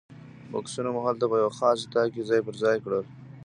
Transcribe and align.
بکسونه 0.51 0.89
مو 0.95 1.01
هلته 1.07 1.25
په 1.31 1.35
یوه 1.41 1.53
خاص 1.59 1.79
اتاق 1.83 2.07
کې 2.13 2.21
ځای 2.29 2.41
پر 2.45 2.55
ځای 2.63 2.77
کړل. 2.83 3.03